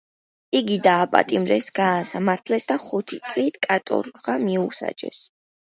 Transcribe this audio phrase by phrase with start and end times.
[0.59, 5.25] იგი დააპატიმრეს, გაასამართლეს და ხუთი წლით კატორღა მიუსაჯეს.